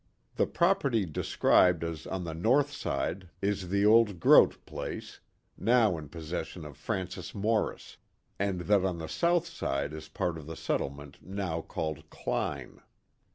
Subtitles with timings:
[0.33, 5.19] The property described as on the north side is the old Groot place,
[5.55, 7.97] now in possession of Francis Morris,
[8.39, 12.81] and that on the south side is part of the settlement now called Kline.